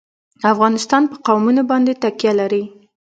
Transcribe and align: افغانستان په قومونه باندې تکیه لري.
افغانستان 0.51 1.03
په 1.11 1.15
قومونه 1.25 1.61
باندې 1.69 1.99
تکیه 2.03 2.33
لري. 2.39 2.63